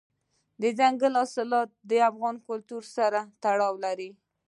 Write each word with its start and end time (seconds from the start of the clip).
دځنګل 0.61 1.13
حاصلات 1.21 1.69
د 1.89 1.91
افغان 2.09 2.35
کلتور 2.47 2.83
سره 2.95 3.19
تړاو 3.43 3.73
لري. 3.85 4.09